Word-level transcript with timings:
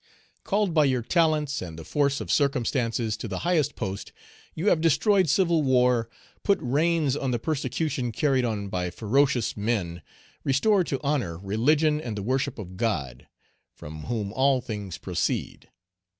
"Called 0.43 0.73
by 0.73 0.85
your 0.85 1.03
talents 1.03 1.61
and 1.61 1.77
the 1.77 1.83
force 1.85 2.19
of 2.19 2.31
circumstances 2.31 3.15
to 3.17 3.27
the 3.27 3.37
highest 3.45 3.75
post, 3.75 4.11
you 4.55 4.67
have 4.69 4.81
destroyed 4.81 5.29
civil 5.29 5.61
war, 5.61 6.09
put 6.41 6.57
reins 6.59 7.15
on 7.15 7.29
the 7.29 7.37
persecution 7.37 8.11
carried 8.11 8.43
on 8.43 8.67
by 8.67 8.89
ferocious 8.89 9.55
men, 9.55 10.01
restored 10.43 10.87
to 10.87 10.99
honor 11.03 11.37
religion 11.37 12.01
and 12.01 12.17
the 12.17 12.23
worship 12.23 12.57
of 12.57 12.77
God, 12.77 13.27
from 13.75 14.05
whom 14.05 14.33
all 14.33 14.59
things 14.59 14.97
proceed. 14.97 15.69